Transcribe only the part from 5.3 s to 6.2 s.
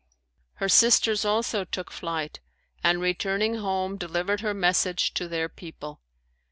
people.